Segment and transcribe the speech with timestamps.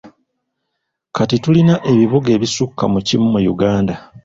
[1.15, 3.95] Kati tulina ebibuga ebisukka mu kimu mu Uganda.